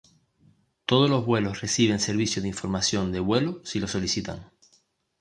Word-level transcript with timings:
Todos 0.87 1.11
los 1.11 1.27
vuelos 1.27 1.61
reciben 1.61 1.99
servicio 1.99 2.41
de 2.41 2.47
información 2.47 3.11
de 3.11 3.19
vuelo 3.19 3.61
si 3.63 3.79
lo 3.79 3.87
solicitan. 3.87 4.49